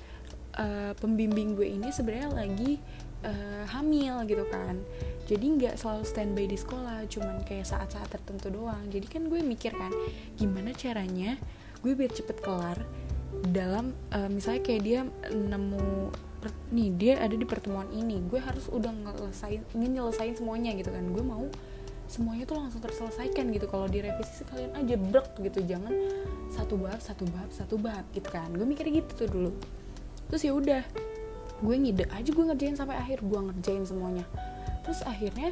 uh, 0.57 0.93
pembimbing 0.97 1.57
gue 1.57 1.67
ini 1.69 1.89
sebenarnya 1.89 2.29
lagi 2.33 2.77
uh, 3.25 3.65
hamil 3.73 4.25
gitu 4.29 4.45
kan. 4.49 4.81
Jadi 5.27 5.45
nggak 5.59 5.75
selalu 5.75 6.03
standby 6.07 6.45
di 6.47 6.57
sekolah 6.57 7.03
cuman 7.09 7.43
kayak 7.43 7.65
saat-saat 7.67 8.09
tertentu 8.11 8.53
doang. 8.53 8.87
Jadi 8.93 9.07
kan 9.09 9.27
gue 9.27 9.41
mikir 9.41 9.73
kan 9.73 9.91
gimana 10.37 10.71
caranya 10.73 11.35
gue 11.81 11.93
biar 11.93 12.11
cepet 12.13 12.41
kelar 12.41 12.77
dalam 13.53 13.93
uh, 14.13 14.29
misalnya 14.31 14.61
kayak 14.65 14.81
dia 14.81 14.99
nemu 15.29 16.09
nih 16.71 16.89
dia 16.95 17.13
ada 17.19 17.35
di 17.35 17.43
pertemuan 17.43 17.89
ini. 17.91 18.23
Gue 18.29 18.39
harus 18.39 18.69
udah 18.69 18.93
ngelesain 18.93 19.65
ingin 19.75 19.91
nyelesain 19.99 20.33
semuanya 20.37 20.73
gitu 20.77 20.93
kan. 20.93 21.05
Gue 21.11 21.23
mau 21.25 21.45
semuanya 22.07 22.47
tuh 22.47 22.57
langsung 22.59 22.81
terselesaikan 22.81 23.51
gitu. 23.51 23.67
Kalau 23.67 23.85
direvisi 23.87 24.43
sekalian 24.43 24.73
aja 24.75 24.95
brek 24.95 25.37
gitu. 25.43 25.59
Jangan 25.63 25.93
satu 26.51 26.79
bab 26.79 26.99
satu 27.03 27.23
bab 27.27 27.49
satu 27.51 27.75
bab 27.75 28.03
gitu 28.15 28.27
kan. 28.31 28.49
Gue 28.55 28.65
mikir 28.65 28.87
gitu 28.89 29.11
tuh 29.13 29.29
dulu. 29.29 29.51
Terus 30.31 30.41
ya 30.43 30.51
udah 30.55 30.83
gue 31.57 31.75
ngide 31.75 32.05
aja 32.13 32.29
gue 32.29 32.45
ngerjain 32.47 32.75
sampai 32.75 32.97
akhir. 32.97 33.21
Gue 33.23 33.39
ngerjain 33.51 33.83
semuanya. 33.83 34.25
Terus 34.87 35.03
akhirnya 35.03 35.51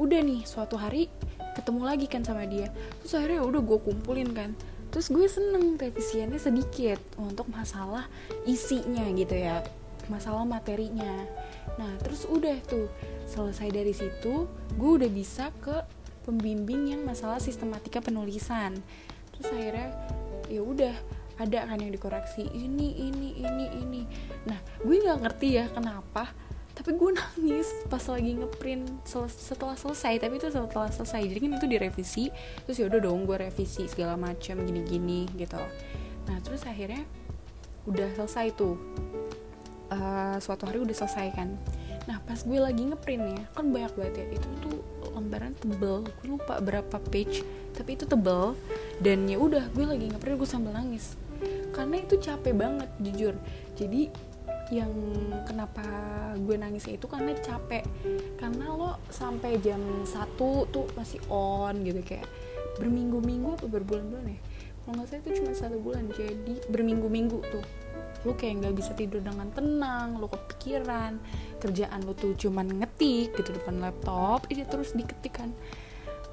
udah 0.00 0.20
nih 0.24 0.40
suatu 0.48 0.80
hari 0.80 1.12
ketemu 1.52 1.80
lagi 1.84 2.06
kan 2.08 2.24
sama 2.24 2.48
dia. 2.48 2.72
Terus 3.04 3.12
akhirnya 3.20 3.44
ya 3.44 3.44
udah 3.44 3.60
gue 3.60 3.78
kumpulin 3.84 4.32
kan. 4.32 4.56
Terus 4.92 5.08
gue 5.08 5.24
seneng 5.24 5.80
revisiannya 5.80 6.36
sedikit 6.36 7.00
untuk 7.16 7.48
masalah 7.48 8.08
isinya 8.44 9.04
gitu 9.12 9.36
ya. 9.36 9.64
Masalah 10.08 10.44
materinya. 10.44 11.28
Nah 11.80 11.92
terus 12.00 12.28
udah 12.28 12.56
tuh 12.68 12.88
selesai 13.32 13.72
dari 13.72 13.96
situ 13.96 14.44
gue 14.76 14.90
udah 15.00 15.08
bisa 15.08 15.48
ke 15.64 15.80
pembimbing 16.28 16.92
yang 16.92 17.02
masalah 17.02 17.40
sistematika 17.40 18.04
penulisan. 18.04 18.76
Terus 19.32 19.48
akhirnya 19.48 19.88
ya 20.52 20.60
udah 20.60 20.94
ada 21.40 21.64
kan 21.64 21.80
yang 21.80 21.90
dikoreksi 21.90 22.44
ini 22.52 23.08
ini 23.08 23.40
ini 23.40 23.66
ini. 23.80 24.02
Nah 24.44 24.60
gue 24.84 24.96
nggak 25.00 25.20
ngerti 25.24 25.48
ya 25.56 25.64
kenapa 25.72 26.30
tapi 26.72 26.96
gue 26.96 27.10
nangis 27.20 27.68
pas 27.88 28.04
lagi 28.08 28.32
ngeprint 28.36 28.84
sel 29.08 29.26
setelah 29.26 29.74
selesai. 29.74 30.20
Tapi 30.20 30.36
itu 30.36 30.52
setelah 30.52 30.92
selesai 30.92 31.24
jadi 31.24 31.38
kan 31.40 31.50
itu 31.56 31.66
direvisi 31.66 32.24
terus 32.68 32.76
ya 32.78 32.86
udah 32.86 33.00
dong 33.00 33.24
gue 33.24 33.36
revisi 33.40 33.88
segala 33.88 34.14
macam 34.20 34.60
gini-gini 34.62 35.26
gitu. 35.40 35.60
Nah 36.28 36.36
terus 36.44 36.62
akhirnya 36.68 37.02
udah 37.88 38.08
selesai 38.14 38.54
tuh. 38.54 38.76
Uh, 39.92 40.40
suatu 40.40 40.64
hari 40.64 40.80
udah 40.80 40.96
selesai 40.96 41.36
kan 41.36 41.52
nah 42.02 42.18
pas 42.26 42.38
gue 42.42 42.58
lagi 42.58 42.82
ngeprint 42.82 43.24
ya 43.30 43.44
kan 43.54 43.70
banyak 43.70 43.94
banget 43.94 44.14
ya 44.18 44.24
itu 44.34 44.48
tuh 44.58 44.82
lembaran 45.14 45.52
tebel. 45.56 46.04
Gue 46.20 46.26
lupa 46.36 46.58
berapa 46.58 46.96
page 47.08 47.44
tapi 47.76 47.94
itu 47.96 48.04
tebel. 48.08 48.56
Dan 48.98 49.28
ya 49.28 49.38
udah 49.38 49.68
gue 49.72 49.84
lagi 49.84 50.10
ngeprint 50.10 50.36
gue 50.40 50.48
sambil 50.48 50.72
nangis. 50.74 51.14
Karena 51.72 52.00
itu 52.00 52.18
capek 52.18 52.54
banget 52.56 52.90
jujur. 53.00 53.34
Jadi 53.76 54.12
yang 54.72 54.92
kenapa 55.44 55.84
gue 56.36 56.56
nangis 56.56 56.88
itu 56.88 57.04
karena 57.06 57.36
capek. 57.38 57.84
Karena 58.40 58.72
lo 58.72 59.00
sampai 59.12 59.60
jam 59.60 59.80
satu 60.08 60.66
tuh 60.72 60.88
masih 60.96 61.20
on 61.28 61.80
gitu 61.84 62.00
kayak 62.02 62.26
berminggu-minggu 62.80 63.56
apa 63.60 63.66
berbulan-bulan 63.68 64.26
ya? 64.32 64.40
Kalau 64.82 64.98
nggak 64.98 65.08
salah 65.08 65.22
itu 65.22 65.30
cuma 65.38 65.52
satu 65.54 65.76
bulan. 65.78 66.04
Jadi 66.12 66.54
berminggu-minggu 66.72 67.38
tuh 67.52 67.64
lo 68.22 68.32
kayak 68.38 68.62
nggak 68.62 68.74
bisa 68.78 68.92
tidur 68.94 69.18
dengan 69.18 69.50
tenang 69.50 70.18
lo 70.18 70.30
kepikiran 70.30 71.18
kerjaan 71.58 72.00
lo 72.06 72.14
tuh 72.14 72.38
cuman 72.38 72.82
ngetik 72.82 73.34
gitu 73.34 73.50
depan 73.54 73.82
laptop 73.82 74.46
ini 74.50 74.62
terus 74.66 74.94
diketikkan 74.94 75.50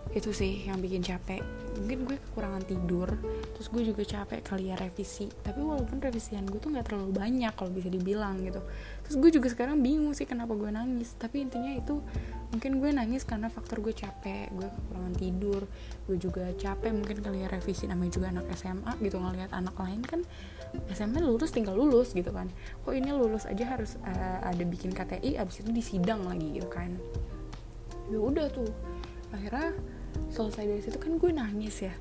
itu 0.09 0.33
sih 0.33 0.65
yang 0.65 0.81
bikin 0.81 1.05
capek. 1.05 1.41
Mungkin 1.77 2.09
gue 2.09 2.17
kekurangan 2.17 2.65
tidur 2.65 3.13
terus 3.53 3.69
gue 3.69 3.83
juga 3.93 4.01
capek 4.01 4.41
kali 4.41 4.73
ya 4.73 4.75
revisi. 4.75 5.29
Tapi 5.29 5.61
walaupun 5.61 6.01
revisian 6.01 6.49
gue 6.49 6.57
tuh 6.57 6.73
nggak 6.73 6.89
terlalu 6.89 7.13
banyak 7.13 7.53
kalau 7.53 7.69
bisa 7.69 7.93
dibilang 7.93 8.41
gitu. 8.41 8.57
Terus 9.05 9.15
gue 9.21 9.29
juga 9.37 9.47
sekarang 9.53 9.77
bingung 9.85 10.17
sih 10.17 10.25
kenapa 10.25 10.57
gue 10.57 10.73
nangis. 10.73 11.13
Tapi 11.13 11.45
intinya 11.45 11.69
itu 11.69 12.01
mungkin 12.49 12.81
gue 12.81 12.89
nangis 12.89 13.21
karena 13.21 13.53
faktor 13.53 13.85
gue 13.85 13.93
capek. 13.93 14.49
Gue 14.49 14.65
kekurangan 14.65 15.13
tidur 15.13 15.61
gue 16.09 16.17
juga 16.17 16.43
capek 16.57 16.89
mungkin 16.89 17.21
kali 17.21 17.45
ya 17.45 17.47
revisi 17.53 17.85
namanya 17.85 18.17
juga 18.17 18.33
anak 18.33 18.49
SMA 18.57 18.97
gitu 19.05 19.21
ngeliat 19.21 19.53
anak 19.53 19.77
lain 19.77 20.01
kan 20.01 20.25
SMA 20.89 21.21
lulus 21.21 21.53
tinggal 21.53 21.77
lulus 21.77 22.17
gitu 22.17 22.33
kan. 22.33 22.49
Kok 22.81 22.97
ini 22.97 23.13
lulus 23.13 23.45
aja 23.45 23.77
harus 23.77 23.93
uh, 24.01 24.41
ada 24.41 24.63
bikin 24.65 24.89
KTI 24.89 25.37
abis 25.37 25.61
itu 25.61 25.69
disidang 25.69 26.25
lagi 26.25 26.57
gitu 26.57 26.65
kan. 26.65 26.97
Ya 28.09 28.17
udah 28.17 28.49
tuh 28.49 28.69
akhirnya 29.29 29.77
selesai 30.29 30.63
dari 30.65 30.81
situ 30.81 30.97
kan 30.97 31.17
gue 31.17 31.31
nangis 31.33 31.85
ya. 31.85 31.93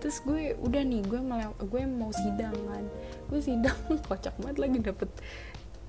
Terus 0.00 0.24
gue 0.24 0.56
udah 0.56 0.82
nih 0.84 1.04
gue 1.04 1.20
melew 1.20 1.52
gue 1.60 1.82
mau 1.88 2.12
sidang 2.12 2.56
kan. 2.68 2.84
Gue 3.28 3.40
sidang 3.40 3.76
kocak 4.08 4.34
banget 4.40 4.56
lagi 4.58 4.78
dapet 4.80 5.10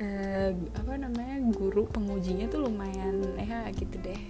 uh, 0.03 0.51
apa 0.75 0.93
namanya 0.99 1.39
guru 1.55 1.87
pengujinya 1.87 2.47
tuh 2.51 2.67
lumayan 2.67 3.23
eh 3.39 3.49
gitu 3.75 3.95
deh. 4.03 4.21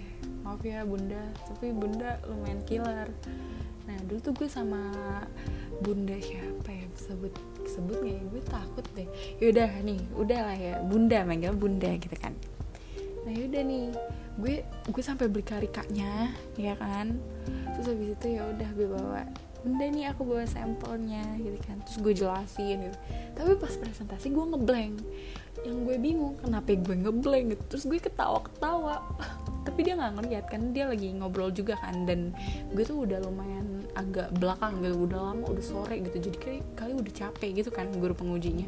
Maaf 0.46 0.62
ya 0.62 0.86
bunda. 0.86 1.22
Tapi 1.50 1.74
bunda 1.74 2.22
lumayan 2.30 2.62
killer. 2.66 3.10
Nah 3.90 3.98
dulu 4.06 4.20
tuh 4.22 4.34
gue 4.38 4.50
sama 4.50 4.94
bunda 5.82 6.14
siapa 6.22 6.70
ya? 6.70 6.86
Sebut 6.94 7.34
sebut 7.66 7.98
nggak 8.06 8.16
ya? 8.16 8.24
Gue 8.30 8.42
takut 8.46 8.86
deh. 8.94 9.10
Yaudah 9.42 9.72
nih 9.82 10.02
udah 10.14 10.40
lah 10.46 10.58
ya. 10.58 10.74
Bunda 10.86 11.26
manggil 11.26 11.58
bunda 11.58 11.90
gitu 11.98 12.14
kan 12.18 12.38
nah 13.26 13.32
yaudah 13.32 13.64
nih. 13.64 13.88
Gue 14.40 14.56
gue 14.66 15.04
sampai 15.04 15.28
beli 15.30 15.46
karikanya 15.46 16.34
ya 16.58 16.74
kan. 16.78 17.20
Terus 17.76 17.86
habis 17.94 18.10
itu 18.18 18.28
ya 18.38 18.48
udah 18.50 18.70
gue 18.74 18.88
bawa. 18.90 19.24
Bunda 19.62 19.86
nih 19.94 20.10
aku 20.10 20.26
bawa 20.26 20.46
sampelnya 20.50 21.22
gitu 21.38 21.58
kan. 21.68 21.78
Terus 21.86 21.98
gue 22.02 22.14
jelasin 22.26 22.78
gitu. 22.90 22.98
Tapi 23.38 23.52
pas 23.62 23.74
presentasi 23.78 24.34
gue 24.34 24.46
ngeblank. 24.56 24.96
Yang 25.62 25.78
gue 25.86 25.98
bingung 26.02 26.36
kenapa 26.42 26.74
gue 26.74 26.96
ngeblank 26.98 27.46
gitu. 27.54 27.64
Terus 27.76 27.84
gue 27.86 28.00
ketawa 28.02 28.40
ketawa 28.42 28.96
tapi 29.68 29.86
dia 29.86 29.94
nggak 29.94 30.14
ngeliat 30.18 30.46
kan. 30.50 30.62
Dia 30.74 30.90
lagi 30.90 31.14
ngobrol 31.14 31.54
juga 31.54 31.78
kan. 31.78 32.10
Dan 32.10 32.34
gue 32.74 32.82
tuh 32.82 33.06
udah 33.06 33.22
lumayan 33.22 33.86
agak 33.94 34.34
belakang 34.42 34.82
gitu. 34.82 35.06
Udah 35.06 35.20
lama 35.30 35.46
udah 35.46 35.66
sore 35.66 36.02
gitu. 36.02 36.18
Jadi 36.32 36.38
kali 36.42 36.60
kali 36.74 36.92
udah 36.98 37.14
capek 37.14 37.62
gitu 37.62 37.70
kan 37.70 37.86
guru 37.94 38.18
pengujinya 38.18 38.66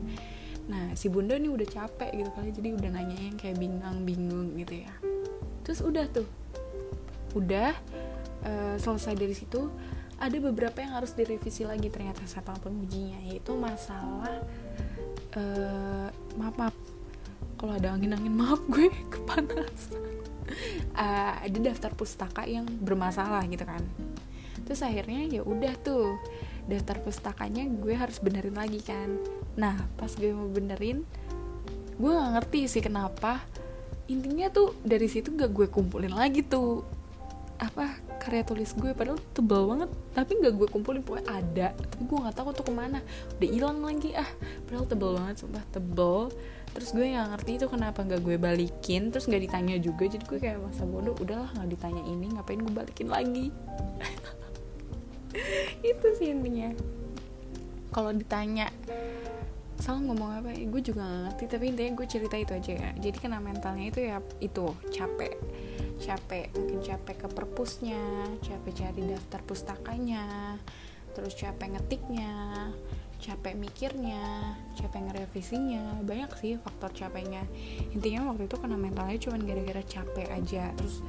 nah 0.63 0.95
si 0.95 1.11
bunda 1.11 1.35
nih 1.35 1.51
udah 1.51 1.67
capek 1.67 2.11
gitu 2.15 2.29
kali 2.31 2.49
jadi 2.55 2.69
udah 2.79 2.89
nanya 2.95 3.17
yang 3.19 3.35
kayak 3.35 3.59
bingung-bingung 3.59 4.55
gitu 4.63 4.83
ya. 4.87 4.93
Terus 5.67 5.79
udah 5.83 6.05
tuh. 6.11 6.27
Udah 7.35 7.75
uh, 8.45 8.75
selesai 8.79 9.17
dari 9.17 9.35
situ 9.35 9.67
ada 10.21 10.37
beberapa 10.39 10.79
yang 10.79 10.95
harus 10.95 11.11
direvisi 11.11 11.67
lagi 11.67 11.91
ternyata 11.91 12.23
sama 12.29 12.55
pengujinya 12.61 13.19
yaitu 13.27 13.51
masalah 13.57 14.39
uh, 15.35 16.07
maaf 16.39 16.55
maaf. 16.55 16.75
Kalau 17.59 17.73
ada 17.75 17.95
angin 17.95 18.15
angin 18.15 18.35
maaf 18.35 18.59
gue 18.67 18.87
kepanasan 19.13 20.13
uh, 20.95 21.33
ada 21.43 21.57
daftar 21.59 21.91
pustaka 21.95 22.43
yang 22.47 22.67
bermasalah 22.67 23.43
gitu 23.49 23.65
kan. 23.65 23.83
Terus 24.63 24.79
akhirnya 24.83 25.27
ya 25.27 25.41
udah 25.43 25.73
tuh 25.83 26.15
daftar 26.67 27.03
pustakanya 27.03 27.67
gue 27.67 27.91
harus 27.91 28.23
benerin 28.23 28.55
lagi 28.55 28.79
kan 28.79 29.19
nah 29.53 29.77
pas 29.97 30.09
gue 30.09 30.33
mau 30.33 30.49
benerin 30.49 31.05
gue 31.97 32.11
gak 32.11 32.31
ngerti 32.39 32.59
sih 32.69 32.83
kenapa. 32.83 33.43
Intinya 34.09 34.51
tuh 34.51 34.75
dari 34.83 35.07
situ 35.07 35.31
gak 35.33 35.51
gue 35.53 35.67
kumpulin 35.69 36.13
lagi 36.13 36.43
tuh. 36.43 36.83
Apa 37.61 37.95
karya 38.19 38.43
tulis 38.43 38.73
gue 38.75 38.91
padahal 38.91 39.21
tebal 39.31 39.69
banget. 39.69 39.89
Tapi 40.17 40.31
gak 40.41 40.53
gue 40.57 40.67
kumpulin 40.69 41.05
pokoknya 41.05 41.25
ada. 41.29 41.67
Tapi 41.77 42.01
gue 42.03 42.17
nggak 42.17 42.35
tahu 42.35 42.49
tuh 42.51 42.65
ke 42.65 42.73
mana. 42.73 42.99
Udah 43.39 43.49
hilang 43.49 43.79
lagi 43.85 44.11
ah. 44.17 44.27
Padahal 44.67 44.85
tebal 44.89 45.11
banget 45.17 45.35
sumpah 45.45 45.63
tebal 45.71 46.33
terus 46.73 46.89
gue 46.89 47.05
nggak 47.05 47.37
ngerti 47.37 47.51
itu 47.61 47.65
kenapa 47.69 48.01
gak 48.01 48.21
gue 48.25 48.35
balikin. 48.41 49.13
Terus 49.13 49.29
gak 49.29 49.41
ditanya 49.45 49.77
juga 49.77 50.09
jadi 50.09 50.25
gue 50.25 50.39
kayak 50.41 50.57
masa 50.59 50.83
bodoh 50.83 51.13
udahlah 51.21 51.53
nggak 51.53 51.69
ditanya 51.77 52.03
ini 52.09 52.25
ngapain 52.33 52.59
gue 52.59 52.73
balikin 52.73 53.07
lagi? 53.13 53.53
Itu 55.93 56.07
sih 56.17 56.33
intinya. 56.33 56.73
Kalau 57.93 58.09
ditanya 58.09 58.73
salah 59.83 59.99
ngomong 59.99 60.39
apa 60.39 60.55
ya 60.55 60.63
gue 60.63 60.79
juga 60.79 61.03
gak 61.03 61.21
ngerti 61.27 61.43
tapi 61.51 61.65
intinya 61.75 61.91
gue 61.99 62.07
cerita 62.07 62.35
itu 62.39 62.51
aja 62.55 62.71
ya. 62.71 62.89
Jadi 62.95 63.17
kena 63.19 63.43
mentalnya 63.43 63.91
itu 63.91 63.99
ya 63.99 64.23
itu 64.39 64.71
capek. 64.87 65.35
Capek 65.99 66.55
mungkin 66.55 66.79
capek 66.79 67.15
ke 67.19 67.27
perpusnya 67.27 67.99
capek 68.39 68.71
cari 68.79 69.01
daftar 69.11 69.43
pustakanya 69.43 70.55
terus 71.11 71.35
capek 71.35 71.75
ngetiknya 71.75 72.31
capek 73.19 73.59
mikirnya 73.59 74.55
capek 74.79 75.11
ngerevisinya. 75.11 75.99
Banyak 75.99 76.31
sih 76.39 76.55
faktor 76.63 76.95
capeknya. 76.95 77.43
Intinya 77.91 78.31
waktu 78.31 78.47
itu 78.47 78.55
kena 78.55 78.79
mentalnya 78.79 79.19
cuma 79.19 79.35
gara-gara 79.35 79.83
capek 79.83 80.31
aja 80.31 80.71
terus 80.79 81.03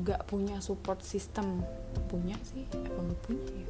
gak 0.00 0.24
punya 0.24 0.56
support 0.64 1.04
system. 1.04 1.60
Punya 2.08 2.40
sih 2.48 2.64
apa 2.64 2.96
gak 2.96 3.20
punya 3.28 3.44
ya. 3.44 3.68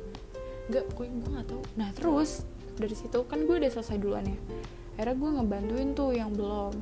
Gak 0.71 0.85
pokoknya 0.95 1.15
gue 1.19 1.31
gak 1.35 1.47
tahu. 1.51 1.63
Nah 1.75 1.91
terus 1.99 2.47
dari 2.81 2.97
situ 2.97 3.29
kan 3.29 3.45
gue 3.45 3.61
udah 3.61 3.71
selesai 3.71 4.01
duluan 4.01 4.25
ya. 4.25 4.39
Akhirnya 4.97 5.17
gue 5.21 5.31
ngebantuin 5.37 5.91
tuh 5.93 6.11
yang 6.17 6.33
belum. 6.33 6.75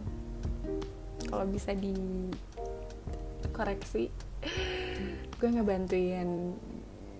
Kalau 1.29 1.45
bisa 1.51 1.75
di 1.75 1.95
koreksi 3.51 4.07
gue 5.39 5.49
ngebantuin 5.51 6.55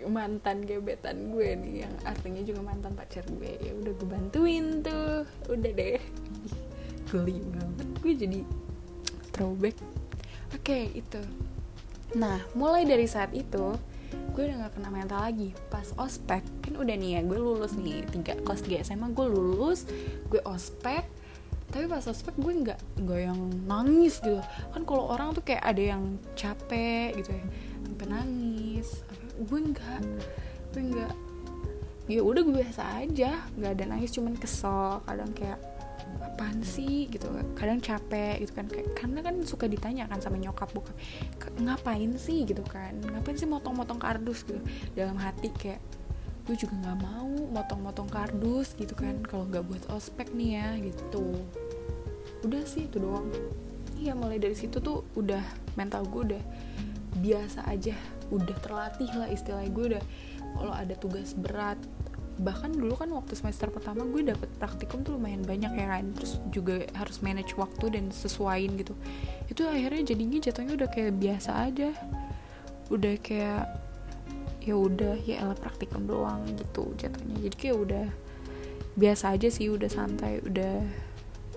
mantan 0.07 0.63
gebetan 0.63 1.35
gue 1.35 1.59
nih 1.59 1.83
yang 1.83 1.95
artinya 2.07 2.43
juga 2.47 2.63
mantan 2.63 2.95
pacar 2.95 3.27
gue. 3.27 3.59
Ya 3.59 3.75
udah 3.75 3.93
gue 3.99 4.09
bantuin 4.09 4.81
tuh 4.83 5.27
udah 5.51 5.71
deh. 5.75 5.99
Geli 7.11 7.43
banget 7.51 7.89
gue 7.99 8.13
jadi 8.15 8.41
throwback. 9.35 9.77
Oke 10.55 10.95
itu. 10.95 11.21
Nah 12.15 12.41
mulai 12.55 12.87
dari 12.87 13.07
saat 13.11 13.35
itu 13.35 13.75
gue 14.33 14.43
udah 14.43 14.67
gak 14.67 14.79
kena 14.79 14.91
mental 14.91 15.21
lagi. 15.23 15.51
Pas 15.69 15.91
ospek 15.99 16.58
udah 16.79 16.97
nih 16.97 17.11
ya 17.19 17.21
gue 17.27 17.39
lulus 17.39 17.75
nih 17.75 18.07
tiga 18.09 18.35
kelas 18.43 18.63
3 18.65 18.87
SMA 18.87 19.09
gue 19.13 19.27
lulus 19.27 19.85
gue 20.31 20.41
ospek 20.47 21.05
tapi 21.69 21.85
pas 21.85 22.01
ospek 22.01 22.33
gue 22.41 22.53
nggak 22.65 22.81
nggak 23.05 23.21
yang 23.29 23.41
nangis 23.69 24.25
gitu. 24.25 24.41
Kan 24.73 24.89
kalau 24.89 25.13
orang 25.13 25.37
tuh 25.37 25.45
kayak 25.45 25.61
ada 25.61 25.83
yang 25.97 26.17
capek 26.33 27.13
gitu 27.21 27.37
ya 27.37 27.45
sampai 27.85 28.07
nangis 28.09 29.05
gue 29.39 29.61
nggak 29.71 30.01
gue 30.75 30.83
nggak 30.83 31.15
ya 32.09 32.21
udah 32.25 32.41
gue 32.41 32.55
biasa 32.65 32.83
aja 33.05 33.45
nggak 33.55 33.73
ada 33.77 33.85
nangis 33.85 34.11
cuman 34.17 34.35
kesel 34.41 35.05
kadang 35.05 35.31
kayak 35.37 35.61
apaan 36.25 36.65
sih? 36.65 37.11
gitu 37.11 37.29
kadang 37.53 37.83
capek 37.85 38.41
gitu 38.41 38.53
kan 38.57 38.67
kayak 38.71 38.89
karena 38.97 39.21
kan 39.21 39.35
suka 39.45 39.69
ditanya 39.69 40.09
kan 40.09 40.23
sama 40.25 40.41
nyokap 40.41 40.73
bukan 40.73 40.95
ngapain 41.61 42.17
sih? 42.17 42.49
gitu 42.49 42.65
kan 42.65 42.97
ngapain 43.03 43.37
sih 43.37 43.45
motong-motong 43.45 44.01
kardus? 44.01 44.47
gitu. 44.49 44.63
Dalam 44.97 45.21
hati 45.21 45.53
kayak 45.53 45.83
gue 46.49 46.57
juga 46.57 46.81
nggak 46.81 46.99
mau 47.05 47.29
motong-motong 47.53 48.09
kardus 48.09 48.73
gitu 48.81 48.97
kan 48.97 49.21
kalau 49.21 49.45
nggak 49.45 49.69
buat 49.69 49.85
ospek 49.93 50.33
nih 50.33 50.57
ya 50.57 50.69
gitu. 50.81 51.45
Udah 52.41 52.65
sih 52.65 52.89
itu 52.89 52.97
doang. 52.97 53.29
Iya 54.01 54.17
mulai 54.17 54.41
dari 54.41 54.57
situ 54.57 54.81
tuh 54.81 55.05
udah 55.13 55.45
mental 55.77 56.09
gue 56.09 56.33
udah 56.33 56.45
biasa 57.21 57.69
aja 57.69 57.93
udah 58.33 58.57
terlatih 58.65 59.13
lah 59.13 59.29
istilahnya. 59.29 59.69
Gue 59.69 59.85
udah 59.93 60.05
kalau 60.57 60.73
ada 60.73 60.97
tugas 60.97 61.37
berat 61.37 61.77
bahkan 62.39 62.71
dulu 62.71 62.95
kan 62.95 63.11
waktu 63.11 63.35
semester 63.35 63.67
pertama 63.69 64.07
gue 64.07 64.23
dapet 64.23 64.47
praktikum 64.63 65.03
tuh 65.03 65.19
lumayan 65.19 65.43
banyak 65.43 65.75
ya 65.75 65.91
kan 65.91 66.15
terus 66.15 66.39
juga 66.55 66.87
harus 66.95 67.19
manage 67.19 67.53
waktu 67.61 67.93
dan 67.93 68.09
sesuaiin 68.09 68.73
gitu. 68.81 68.97
Itu 69.53 69.69
akhirnya 69.69 70.17
jadinya 70.17 70.41
jatuhnya 70.41 70.81
udah 70.81 70.89
kayak 70.89 71.13
biasa 71.21 71.51
aja. 71.69 71.93
Udah 72.89 73.21
kayak 73.21 73.88
ya 74.69 74.77
udah 74.77 75.17
ya 75.25 75.41
elah 75.41 75.57
praktikum 75.57 76.05
doang 76.05 76.45
gitu 76.53 76.93
jatuhnya. 77.01 77.41
Jadi 77.41 77.57
kayak 77.57 77.77
udah 77.81 78.07
biasa 79.01 79.33
aja 79.33 79.49
sih 79.49 79.73
udah 79.73 79.89
santai 79.89 80.45
udah 80.45 80.85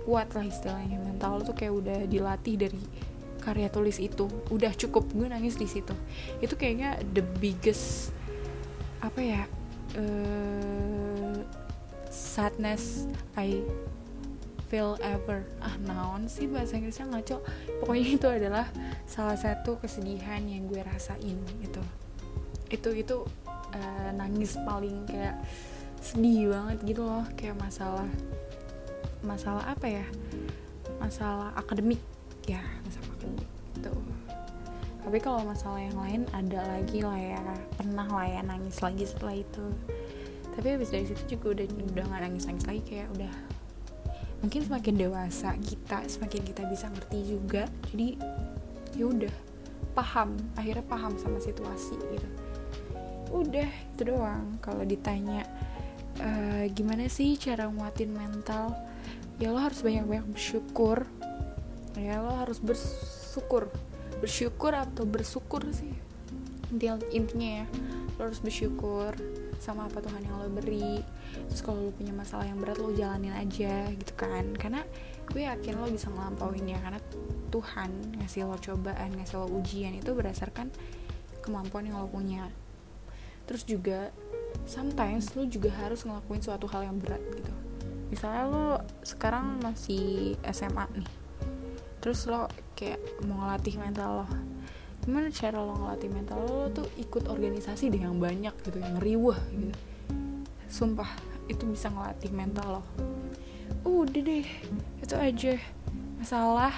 kuat 0.08 0.32
lah 0.32 0.48
istilahnya. 0.48 0.96
Mental 1.04 1.44
tuh 1.44 1.52
kayak 1.52 1.76
udah 1.76 2.00
dilatih 2.08 2.56
dari 2.56 2.80
karya 3.44 3.68
tulis 3.68 4.00
itu. 4.00 4.32
Udah 4.48 4.72
cukup 4.72 5.12
gue 5.12 5.28
nangis 5.28 5.60
di 5.60 5.68
situ. 5.68 5.92
Itu 6.40 6.56
kayaknya 6.56 7.04
the 7.12 7.20
biggest 7.44 8.16
apa 9.04 9.20
ya 9.20 9.44
uh, 10.00 11.36
sadness 12.08 13.12
I 13.36 13.60
feel 14.72 14.96
ever. 15.04 15.44
Ah 15.60 15.76
naon 15.84 16.32
sih 16.32 16.48
bahasa 16.48 16.80
Inggrisnya 16.80 17.12
ngaco. 17.12 17.44
Pokoknya 17.84 18.08
itu 18.08 18.28
adalah 18.32 18.72
salah 19.04 19.36
satu 19.36 19.76
kesedihan 19.84 20.40
yang 20.48 20.72
gue 20.72 20.80
rasain 20.80 21.36
gitu 21.60 21.84
itu 22.72 22.90
itu 22.96 23.18
uh, 23.76 24.10
nangis 24.16 24.56
paling 24.64 25.04
kayak 25.06 25.36
sedih 26.00 26.56
banget 26.56 26.78
gitu 26.88 27.02
loh. 27.04 27.24
Kayak 27.36 27.60
masalah 27.60 28.10
masalah 29.22 29.64
apa 29.68 29.86
ya? 29.86 30.06
Masalah 30.98 31.52
akademik. 31.60 32.00
Ya 32.48 32.64
masalah 32.88 33.08
akademik 33.14 33.50
gitu. 33.76 33.94
Tapi 35.02 35.18
kalau 35.20 35.42
masalah 35.44 35.82
yang 35.82 35.98
lain 36.00 36.22
ada 36.32 36.64
lagi 36.80 37.04
lah 37.04 37.20
ya. 37.20 37.42
Pernah 37.76 38.08
lah 38.08 38.26
ya 38.26 38.42
nangis 38.42 38.80
lagi 38.80 39.04
setelah 39.04 39.36
itu. 39.36 39.66
Tapi 40.52 40.68
habis 40.80 40.90
dari 40.92 41.06
situ 41.08 41.38
juga 41.38 41.60
udah 41.60 41.66
udah 41.68 42.04
nggak 42.08 42.22
nangis 42.24 42.48
nangis 42.48 42.66
lagi. 42.66 42.82
Kayak 42.88 43.12
udah 43.20 43.34
mungkin 44.42 44.62
semakin 44.66 44.96
dewasa 44.98 45.54
kita 45.62 46.02
semakin 46.10 46.42
kita 46.48 46.64
bisa 46.72 46.88
ngerti 46.90 47.20
juga. 47.30 47.70
Jadi 47.94 48.18
ya 48.96 49.06
udah 49.08 49.34
paham 49.92 50.40
akhirnya 50.56 50.84
paham 50.88 51.20
sama 51.20 51.40
situasi 51.40 52.00
gitu 52.00 52.28
udah 53.32 53.70
itu 53.96 54.02
doang. 54.04 54.60
Kalau 54.60 54.84
ditanya 54.84 55.48
uh, 56.20 56.68
gimana 56.72 57.08
sih 57.08 57.40
cara 57.40 57.72
nguatin 57.72 58.12
mental? 58.12 58.76
Ya 59.42 59.50
lo 59.50 59.58
harus 59.58 59.82
banyak-banyak 59.82 60.28
bersyukur. 60.36 61.08
Ya 61.98 62.22
lo 62.22 62.36
harus 62.38 62.62
bersyukur. 62.62 63.72
Bersyukur 64.22 64.76
atau 64.78 65.08
bersyukur 65.08 65.66
sih? 65.74 65.96
Intinya 67.12 67.64
ya 67.64 67.68
lo 68.20 68.30
harus 68.30 68.40
bersyukur 68.44 69.18
sama 69.58 69.86
apa 69.90 70.02
Tuhan 70.02 70.22
yang 70.22 70.38
lo 70.42 70.50
beri. 70.52 71.02
Terus 71.50 71.62
kalau 71.66 71.90
lo 71.90 71.92
punya 71.94 72.14
masalah 72.14 72.46
yang 72.46 72.62
berat 72.62 72.78
lo 72.78 72.94
jalanin 72.94 73.34
aja 73.34 73.90
gitu 73.90 74.14
kan. 74.14 74.54
Karena 74.54 74.86
gue 75.32 75.48
yakin 75.48 75.80
lo 75.80 75.88
bisa 75.90 76.12
ngelampauin 76.12 76.68
ya 76.68 76.80
karena 76.84 77.02
Tuhan 77.50 77.92
ngasih 78.20 78.46
lo 78.46 78.58
cobaan 78.60 79.10
ngasih 79.16 79.36
lo 79.40 79.48
ujian 79.48 79.96
itu 79.96 80.12
berdasarkan 80.12 80.70
kemampuan 81.42 81.88
yang 81.88 82.04
lo 82.04 82.08
punya 82.12 82.52
terus 83.52 83.68
juga 83.68 84.16
sometimes 84.64 85.36
lo 85.36 85.44
juga 85.44 85.68
harus 85.84 86.08
ngelakuin 86.08 86.40
suatu 86.40 86.72
hal 86.72 86.88
yang 86.88 86.96
berat 86.96 87.20
gitu. 87.36 87.52
Misalnya 88.08 88.44
lo 88.48 88.68
sekarang 89.04 89.60
masih 89.60 90.40
SMA 90.48 90.88
nih 90.96 91.22
terus 92.02 92.26
lo 92.26 92.50
kayak 92.74 92.98
mau 93.30 93.46
ngelatih 93.46 93.78
mental 93.78 94.26
lo. 94.26 94.28
Gimana 95.06 95.30
cara 95.30 95.58
lo 95.62 95.74
ngelatih 95.78 96.10
mental 96.10 96.40
lo, 96.46 96.60
tuh 96.74 96.90
ikut 96.98 97.30
organisasi 97.30 97.94
deh 97.94 98.02
yang 98.02 98.18
banyak 98.18 98.54
gitu 98.66 98.82
yang 98.82 98.98
riwah 98.98 99.38
gitu. 99.54 99.78
Sumpah 100.66 101.10
itu 101.46 101.62
bisa 101.70 101.94
ngelatih 101.94 102.34
mental 102.34 102.82
lo. 102.82 102.84
Udah 103.86 104.22
deh 104.22 104.46
itu 104.98 105.16
aja. 105.16 105.54
Masalah 106.18 106.74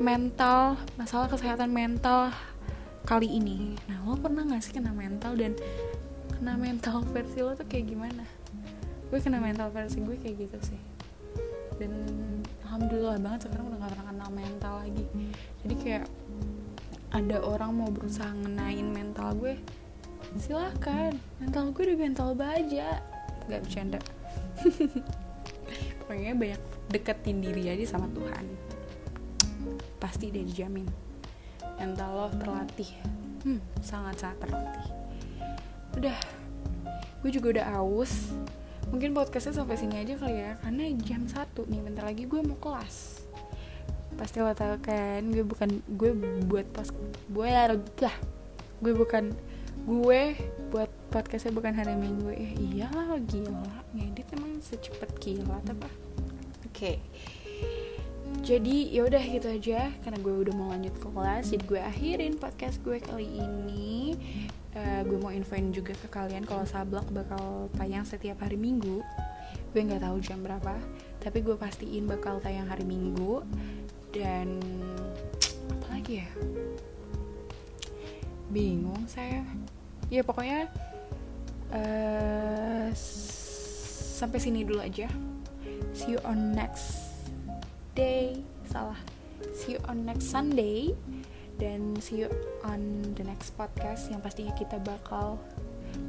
mental 0.00 0.80
masalah 0.96 1.28
kesehatan 1.28 1.68
mental 1.68 2.32
kali 3.04 3.28
ini. 3.28 3.76
Nah 3.84 4.00
lo 4.08 4.16
pernah 4.16 4.48
gak 4.48 4.64
sih 4.64 4.72
kena 4.72 4.96
mental 4.96 5.36
dan 5.36 5.52
kena 6.38 6.54
mental 6.54 7.02
versi 7.10 7.42
lo 7.42 7.50
tuh 7.58 7.66
kayak 7.66 7.90
gimana? 7.90 8.22
Gue 9.10 9.18
kena 9.18 9.42
mental 9.42 9.74
versi 9.74 9.98
gue 9.98 10.14
kayak 10.14 10.46
gitu 10.46 10.58
sih. 10.70 10.80
Dan 11.82 11.90
alhamdulillah 12.62 13.18
banget 13.18 13.50
sekarang 13.50 13.74
udah 13.74 13.78
gak 13.82 13.90
pernah 13.98 14.06
kena 14.06 14.28
mental 14.30 14.74
lagi. 14.86 15.04
Jadi 15.66 15.74
kayak 15.82 16.06
ada 17.10 17.42
orang 17.42 17.74
mau 17.74 17.90
berusaha 17.90 18.30
ngenain 18.30 18.86
mental 18.86 19.34
gue 19.34 19.58
silahkan 20.36 21.16
mental 21.42 21.74
gue 21.74 21.82
udah 21.90 21.98
mental 21.98 22.28
baja. 22.38 23.02
Nggak 23.50 23.60
bercanda. 23.66 23.98
Pokoknya 25.98 26.38
banyak 26.38 26.62
deketin 26.94 27.42
diri 27.42 27.66
aja 27.66 27.98
sama 27.98 28.06
Tuhan. 28.14 28.46
Pasti 29.98 30.30
dia 30.30 30.46
dijamin. 30.46 30.86
Mental 31.82 32.10
lo 32.14 32.28
terlatih. 32.38 32.94
Hmm, 33.42 33.58
sangat 33.82 34.22
sangat 34.22 34.46
terlatih 34.46 34.97
udah. 35.98 36.18
Gue 37.18 37.30
juga 37.34 37.46
udah 37.58 37.66
aus 37.82 38.30
mungkin 38.88 39.12
podcastnya 39.12 39.52
sampai 39.52 39.76
sini 39.76 40.00
aja 40.00 40.16
kali 40.16 40.40
ya 40.40 40.56
karena 40.64 40.88
jam 41.04 41.28
satu 41.28 41.68
nih 41.68 41.84
bentar 41.84 42.08
lagi 42.08 42.24
gue 42.24 42.40
mau 42.40 42.56
kelas. 42.56 43.26
Pasti 44.14 44.38
lo 44.40 44.54
tau 44.54 44.78
kan 44.78 45.26
gue 45.26 45.42
bukan 45.42 45.82
gue 45.98 46.10
buat 46.46 46.66
pas 46.70 46.88
gue 47.28 47.48
lah 47.50 47.74
gue 48.78 48.94
bukan 48.94 49.34
gue 49.84 50.22
buat 50.70 50.90
podcastnya 51.10 51.50
bukan 51.50 51.74
hari 51.74 51.98
minggu. 51.98 52.30
Ya 52.30 52.50
iyalah 52.56 53.18
gila. 53.26 53.66
Ngedit 53.92 54.30
emang 54.38 54.62
secepat 54.62 55.10
kilat 55.18 55.66
apa 55.66 55.90
oke. 56.64 56.72
Okay. 56.72 56.96
jadi 58.44 58.92
ya 58.92 59.02
udah 59.08 59.24
gitu 59.24 59.48
aja 59.50 59.90
karena 60.04 60.18
gue 60.20 60.34
udah 60.46 60.54
mau 60.54 60.70
lanjut 60.70 60.94
ke 60.94 61.08
kelas 61.10 61.44
jadi 61.48 61.64
gue 61.64 61.80
akhirin 61.80 62.34
podcast 62.38 62.78
gue 62.86 63.00
kali 63.02 63.24
ini 63.24 64.14
uh, 64.78 65.02
gue 65.02 65.18
mau 65.18 65.34
infoin 65.34 65.74
juga 65.74 65.92
ke 65.98 66.06
kalian 66.06 66.46
kalau 66.46 66.62
sablak 66.62 67.06
bakal 67.10 67.66
tayang 67.74 68.06
setiap 68.06 68.38
hari 68.46 68.54
minggu. 68.54 69.02
Gue 69.74 69.80
nggak 69.84 70.00
tahu 70.06 70.16
jam 70.22 70.40
berapa 70.40 70.78
tapi 71.18 71.42
gue 71.42 71.58
pastiin 71.58 72.06
bakal 72.06 72.38
tayang 72.38 72.70
hari 72.70 72.86
minggu. 72.86 73.42
Dan 74.14 74.62
apa 75.68 75.86
lagi 75.98 76.24
ya? 76.24 76.30
Bingung 78.48 79.04
saya. 79.10 79.44
Ya 80.08 80.24
pokoknya 80.24 80.70
uh, 81.74 82.88
sampai 84.16 84.38
sini 84.40 84.64
dulu 84.64 84.80
aja. 84.80 85.10
See 85.92 86.16
you 86.16 86.20
on 86.24 86.54
next 86.54 86.96
day. 87.92 88.40
Salah. 88.70 88.98
See 89.52 89.76
you 89.76 89.80
on 89.90 90.06
next 90.06 90.30
Sunday 90.30 90.94
dan 91.58 91.98
see 91.98 92.22
you 92.24 92.30
on 92.62 93.02
the 93.18 93.26
next 93.26 93.52
podcast 93.58 94.06
yang 94.14 94.22
pastinya 94.22 94.54
kita 94.54 94.78
bakal 94.78 95.42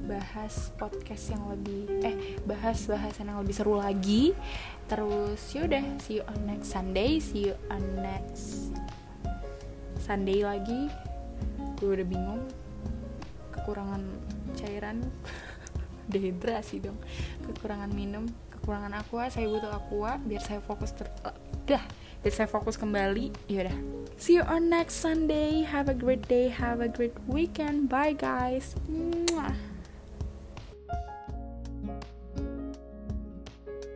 bahas 0.05 0.69
podcast 0.77 1.33
yang 1.33 1.43
lebih 1.49 1.85
eh 2.05 2.15
bahas 2.45 2.85
bahasan 2.85 3.33
yang 3.33 3.41
lebih 3.41 3.55
seru 3.57 3.77
lagi. 3.77 4.37
Terus 4.85 5.41
yaudah 5.53 5.81
see 6.01 6.21
you 6.21 6.23
on 6.29 6.39
next 6.45 6.69
Sunday 6.73 7.17
see 7.17 7.49
you 7.49 7.55
on 7.73 7.81
next 8.01 8.73
Sunday 10.01 10.45
lagi. 10.45 10.89
Gue 11.77 11.97
udah 11.97 12.07
bingung. 12.07 12.41
Kekurangan 13.53 14.01
cairan. 14.57 15.05
Dehidrasi 16.13 16.81
dong. 16.81 16.97
Kekurangan 17.45 17.89
minum 17.93 18.25
kekurangan 18.53 18.97
aqua. 18.97 19.29
Saya 19.29 19.45
butuh 19.49 19.69
aqua 19.69 20.17
biar 20.21 20.41
saya 20.41 20.61
fokus 20.61 20.93
ter 20.93 21.09
uh, 21.25 21.33
dah 21.69 21.81
biar 22.19 22.33
saya 22.33 22.49
fokus 22.51 22.75
kembali? 22.75 23.31
Yaudah. 23.47 23.75
See 24.19 24.35
you 24.35 24.43
on 24.43 24.67
next 24.67 24.99
Sunday. 24.99 25.63
Have 25.63 25.87
a 25.87 25.95
great 25.95 26.27
day. 26.27 26.51
Have 26.51 26.83
a 26.83 26.91
great 26.91 27.15
weekend. 27.27 27.87
Bye 27.87 28.15
guys 28.15 28.75